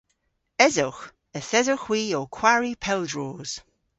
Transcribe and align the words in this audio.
Esowgh. 0.65 1.03
Yth 1.37 1.55
esowgh 1.59 1.85
hwi 1.85 2.01
ow 2.19 2.27
kwari 2.35 2.71
pel 2.83 3.01
droos. 3.11 3.51